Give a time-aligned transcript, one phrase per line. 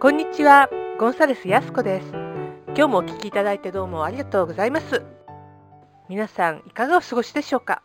[0.00, 2.06] こんにちは、ゴンサレスやすこです。
[2.68, 5.02] 今日もお聞きいただいてどうもありがとうございます。
[6.08, 7.82] 皆さんいかがお過ごしでしょうか？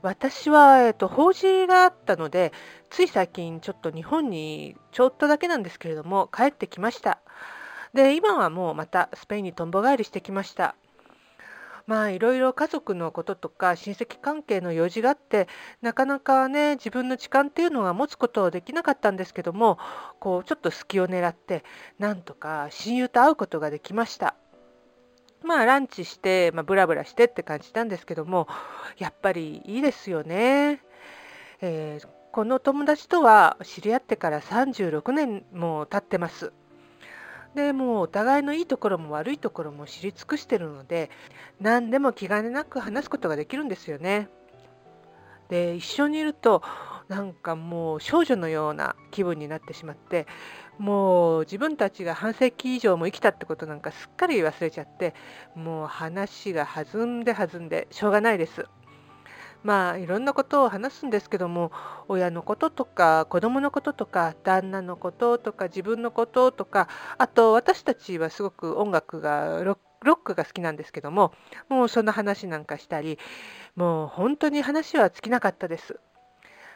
[0.00, 2.52] 私は、えっと、法事があったので、
[2.88, 7.18] つい最近ちょっと日本にちょっとだけなんですけれども帰ってきました。
[7.94, 10.76] で、今はもうまたスペインにとんぼ返りしてきました。
[11.88, 15.48] まあいろいろ家族のこととか親戚関係の用事があって
[15.80, 19.78] なかなかね自分の時間っていうのは持つことはできなかったんですけども
[20.20, 21.64] こうちょっと隙を狙って
[21.98, 24.36] なんとか親友と会うことができました。
[25.42, 28.48] まあランチして、まあ、ブラブラしてって感じなんですけども
[28.98, 30.82] やっぱりいいですよね。
[31.62, 36.52] えー、この友達とは知り合ってから36年も経ってます。
[37.54, 41.10] でもうお互いのいいところも悪いところも知り尽くしてるので
[41.60, 44.28] 何でも気兼ねなく話すことができるんですよね。
[45.48, 46.62] で一緒にいると
[47.08, 50.26] なんかもう少女のような気分になってしまって
[50.76, 55.14] もう自分たちが半世紀以上も生きたってことなんかすっかり忘れちゃって
[55.54, 58.66] もう話が弾んで弾んでしょうがないです。
[59.62, 61.72] まあいろんなことを話すんですけども
[62.08, 66.88] 親のこととか子供のこととか旦那のこととか自分のこととか
[67.18, 71.32] あと私たちはすごく音楽がロックが好きなんですけども
[71.68, 73.18] もうその話なんかしたり
[73.74, 76.00] もう本当に話は尽きなかったです。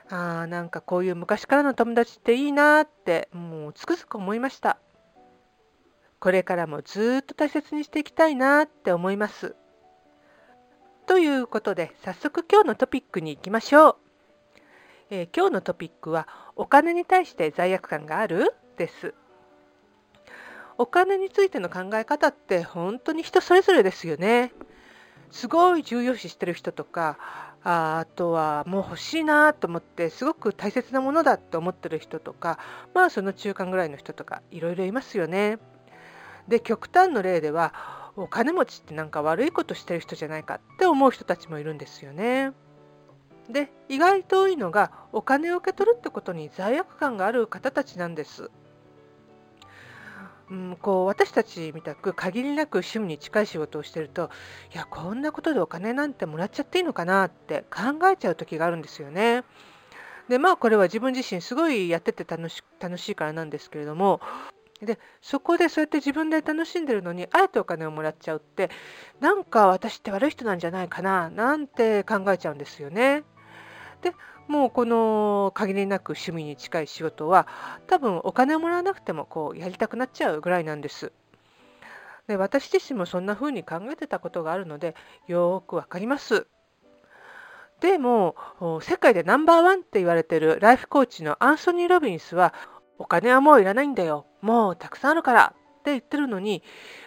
[0.09, 4.79] あーなんかこういう昔からの友達っていいなってもうつくづく思いました。
[6.19, 9.57] これからもずっと大切にしていきたいなって思います。
[11.07, 13.97] ということで早速今日のトピックに行きましょう、
[15.11, 18.55] えー、今日のトピックはお金に対して罪悪感がある？
[18.77, 19.15] です。
[20.79, 24.53] お金についての考え方って本当に人それぞれですよね。
[25.31, 27.19] すごい重要視してる人とか
[27.65, 32.59] ああとはもう欲しいなと思ってすごく大切なものだと思ってる人とか
[32.95, 35.59] まあその中間ぐらいの人とかいろいろいますよね。
[36.49, 42.53] で極端の例ではお金持ちってなんか悪いことしてる人じゃないかって思う人たちもいるんですよね。
[43.49, 48.51] で意外と多いのがお金を受け取るってことに罪悪感がある方たちなんです。
[50.51, 54.31] うん、こう私たちみたく限りなく趣味に近い仕事をしてると
[54.75, 59.45] いやこんなことでお金なんてもらっちゃっていいのかなって考えちゃう時があるんですよね。
[60.29, 64.21] でまあこれは自分自身すごいやってて楽し楽しいからなんですけれども
[64.83, 68.69] でそこでそうやって自分で楽しんでるのにあえてお金をもらっちゃうって
[69.21, 73.23] なんか私って悪い人なんじゃないかななんて考えちゃうんですよね。
[74.03, 74.13] で
[74.49, 77.47] もうこの限りなく趣味に近い仕事は
[77.87, 81.13] 多分お金をもらわなくてもこうやりたくなっちゃうぐらいなんです。
[82.27, 84.97] で私自身もそんな風に考えてたことがあるので
[85.29, 86.49] よくわかります。
[87.81, 88.35] でも
[88.81, 92.53] 世界でナンバーワンって言われてるライフコーチのアンソニー・ロビンスは
[92.99, 96.63] お金はもういらないんだよもうたくさんあるからって言ってるのに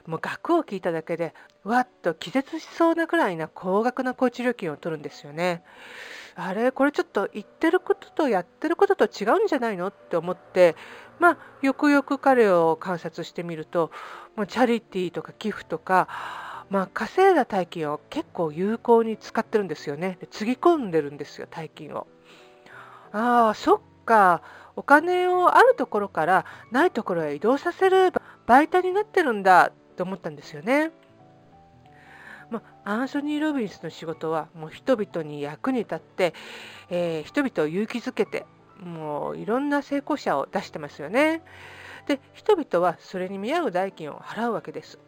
[0.08, 5.64] もう額を聞いただけでわっと気絶しそうなくらいな高額なコーチ料金を取るんですよね。
[6.36, 10.76] あれこれちょっと言ってることとやってることと違うんじゃないのって思って
[11.18, 13.90] まあよくよく彼を観察してみると
[14.36, 16.10] もうチャリティーとか寄付とか
[16.70, 20.18] まあ、稼いだ大金を結構有効に使ってるんですよね。
[20.32, 22.08] つぎ込んでるんですよ大金を。
[23.12, 24.42] ああそっか
[24.76, 28.12] お金をあるところからないところへ移動させる
[28.48, 30.92] 媒体になってるんだと思ったんですよね。
[32.50, 36.34] ま、アンソニー・ロビンスの仕事はもう人々に役に立って、
[36.90, 38.46] えー、人々を勇気づけて
[38.80, 41.42] もういろんな成功者を出してますよね。
[42.08, 45.00] で人々はそれに見合う代金を払うわけです。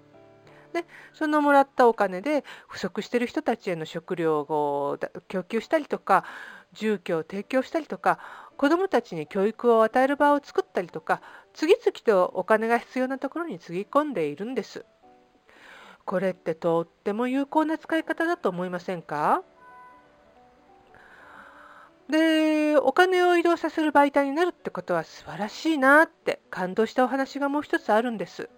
[0.73, 4.97] でそのもらったお金で不足している人たちへの食料を
[5.27, 6.23] 供給したりとか
[6.73, 8.19] 住居を提供したりとか
[8.57, 11.21] 子どもたちに教育を与える場を作ったりとか
[11.53, 14.85] 次々とお金が必要なところにつぎ込んでいるんです。
[16.05, 19.43] これってとっても有効な使い方だと思いませんか？
[22.09, 28.49] でお金を移動させる媒体になるってことは素晴らしいなって感動したお話がもう一つあるんです。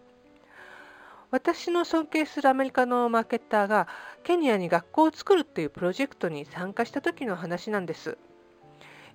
[1.32, 3.88] 私の尊敬するアメリカのマーケッターが
[4.24, 8.18] ケニアに学校を作るっていうプロジェクトに参加した時の話なんです。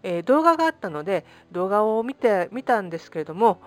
[0.04, 3.60] えー、動画があったので動画を見て見たんですけれども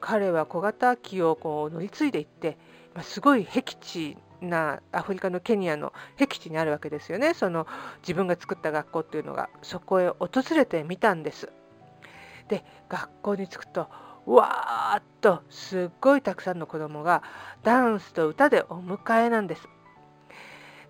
[0.00, 2.58] 彼は小型機をこう乗り継いでいって、
[2.94, 7.66] まあ、すごい僻地なアフリカのケニアの僻地にあるわけですよねその
[8.02, 11.50] 自分が作った学校っていうのがそこへ訪れてみたんです。
[12.48, 13.88] で学校に着くと
[14.26, 17.22] わーっとすっごいたくさんの子供が
[17.62, 19.66] ダンスと歌でお迎えなんです。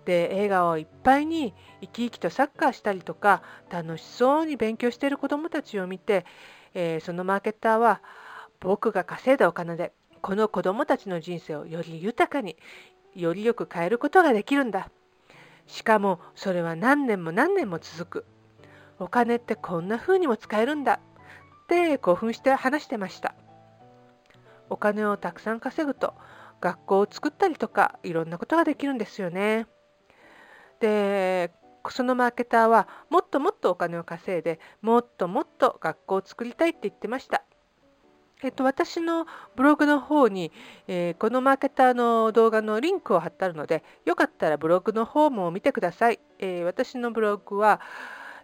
[0.05, 6.25] で笑顔いっぱいに生き生きとサッカーしたりとか楽しそうに勉強している子どもたちを見て、
[6.73, 8.01] えー、そのマーケターは
[8.59, 9.91] 僕が稼いだお金で
[10.21, 12.55] この子供たちの人生をより豊かに
[13.15, 14.89] よりよく変えることができるんだ。
[15.67, 18.25] しかもそれは何年も何年も続く。
[18.97, 20.99] お金ってこんな風にも使えるんだ。
[21.65, 23.35] って興奮して話してました。
[24.69, 26.13] お金をたくさん稼ぐと
[26.59, 29.67] 学校を作ったりとかいろんなことができるんですよね。
[30.79, 31.51] で
[31.89, 37.43] そのマーケターはもっともっとお金を稼いでもっともっと学校を作りたいって言ってました
[38.43, 39.25] えっと、私の
[39.55, 40.51] ブログの方に、
[40.87, 46.19] えー、このマーケターの動画のリンクを貼ってあるので、よかったらブログの方も見てください。
[46.39, 47.81] えー、私のブログは、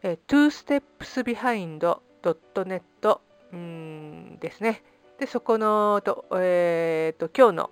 [0.01, 3.19] えー、twostepsbehind.net
[3.51, 4.83] うんですね。
[5.19, 7.69] で、そこのと、えーと、今日の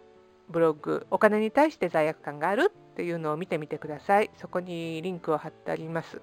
[0.49, 4.31] ブログ、お金に対して罪悪感があるっていうのを見てみてください。
[4.37, 6.21] そこにリンクを貼ってあります。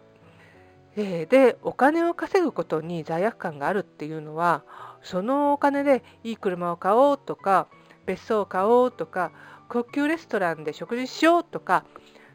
[0.96, 4.64] えー、で、お金を稼ぐことに罪悪感があるっていうのは、
[5.02, 7.68] そのお金でいい車を買おうとか
[8.06, 9.30] 別荘を買おうとか
[9.68, 11.84] 高級レストランで食事しようとか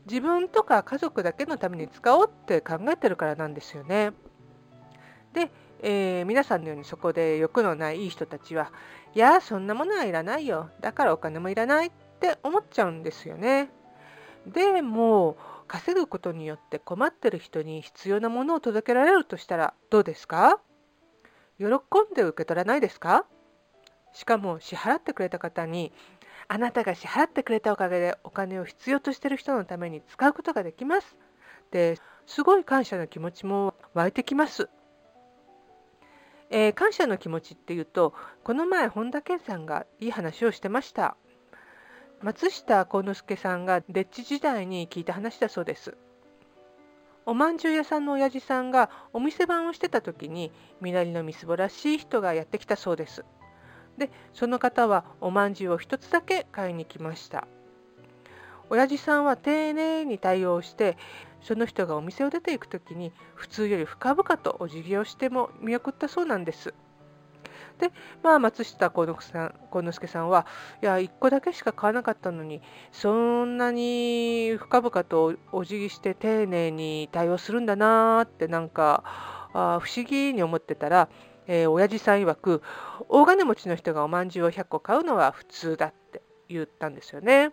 [0.09, 4.11] 自分とか家族だけのために使おうって考えてるからなんですよね。
[5.33, 5.51] で、
[5.81, 8.71] えー、皆さんのようにそこで欲のないいい人たちは
[9.15, 13.69] いやそんなものはいらないよだからお金もいらないって思っちゃうんですよね。
[14.47, 20.59] でも稼ぐことによって困ってる人に必要なものを届けられるとしたらどうですか？
[21.59, 21.69] 喜ん
[22.15, 23.25] で受け取らないですか？
[24.13, 25.93] しかも支払ってくれた方に
[26.47, 31.15] あなたが支払ってくれたおかげでお金を必要としてる人のために使うことができます。
[31.71, 34.69] ですごい感謝の気持ちも湧いてきます。
[36.49, 41.15] えー、感謝の気持ちっていうとこの前本田健さんがいい話をしてました。
[42.23, 45.97] 松下幸之助さんがデッチ時代に聞いた話だそうです
[47.25, 50.51] おまんじゅう屋さんの親父さんがお店番をしてた時に
[50.81, 53.25] 身なりのみすぼらしい人がやってきたそうです。
[53.97, 57.47] でその方はおまんじゅうを一つだけ買いに来ました。
[58.69, 60.97] 親父さんは丁寧に対応して
[61.41, 66.73] その人がお店を出ていく時に普通より深々とお辞儀をしても見送ったそうなんです。
[67.79, 67.91] で、
[68.23, 70.45] まあ、松下幸之さん幸之助さんは、
[70.81, 79.03] いや、1個だけしか買わなかったのに、そんなに深々とお辞儀して丁寧に対応するんだなってなんか
[79.53, 81.09] あ不思議に思ってたら、
[81.47, 82.61] えー、親父さん曰く
[83.09, 87.51] 大金持ちの人がおまんじゅうを100個買うのは普通だって言ったんですよね。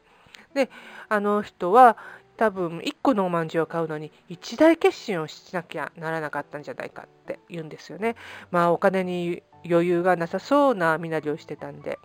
[0.54, 0.70] で
[1.08, 1.96] あの人は
[2.36, 8.14] 多分1個のおまんじゅうを買うのに一大決心をしなきゃならなかったんじゃないかって言うんですよね。
[8.50, 11.98] まあお金に余裕がなさそうな身なりをしてたんで。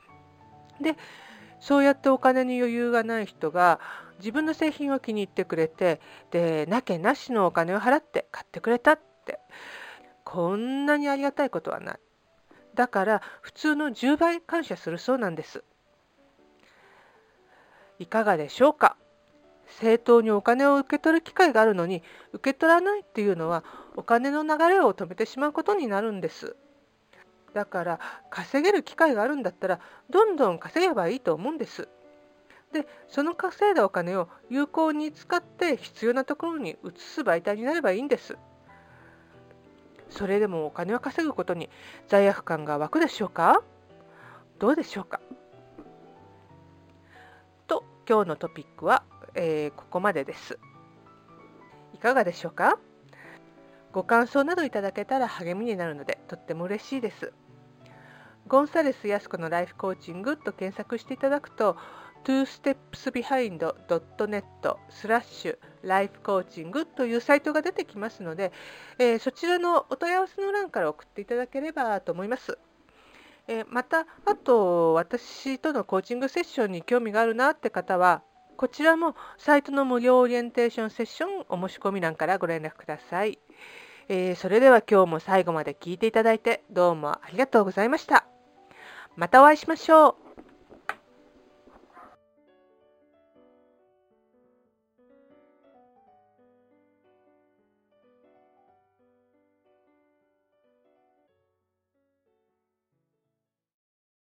[0.81, 0.95] で
[1.59, 3.79] そうやってお金に余裕がない人が
[4.19, 6.01] 自分の製品を気に入ってくれて
[6.31, 9.39] でなけなしのお金を払って買ってくれたって。
[10.25, 11.99] こんなにありがたいことはない。
[12.73, 15.63] だから普通の10倍感謝するそうなんです。
[17.99, 18.97] いかがでしょうか？
[19.67, 22.01] 正当にお金を受け取る機会があるのに
[22.31, 23.63] 受け取らないっていうのは
[23.95, 26.55] お金の流れを止めてしまうことになるんです。
[27.53, 29.79] だから稼げる機会があるんだったら
[30.09, 31.87] どんどん稼げばいいと思うんです。
[32.71, 38.35] でその稼いだお金を有効に使って必要なところに移す媒体になればいいんです。
[40.09, 41.69] それでもお金を稼ぐことに
[42.07, 43.61] 罪悪感が湧くでしょうか？
[44.57, 45.19] どうでしょうか？
[47.67, 49.03] と今日のトピックは、
[49.35, 50.57] えー、ここまでです。
[51.93, 52.79] いかがでしょうか？
[53.91, 57.33] ご感想などいただけたら励みになるのでとっても嬉しいです。
[58.47, 61.77] ゴンサレス・ヤスコのライフコーチングと検索していただくと
[62.23, 68.51] twostepsbehind.net スラッシュライフコーチングというサイトが出てきますので、
[68.97, 72.57] えー、そちらのお問い合わせの欄から送っていただければと思います。
[73.47, 78.23] えー、また、あと私とのコーチングセッションに興味があるなって方は、
[78.55, 83.39] こちらもサイトの無料オリエンテーションセッションお申し込み欄からご連絡ください。
[84.07, 88.32] えー、それでは今日も最後まで聞いていただいてどうもありがとうございました。
[89.15, 90.22] またお会いしましょう。